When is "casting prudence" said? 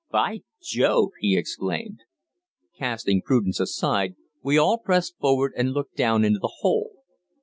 2.75-3.59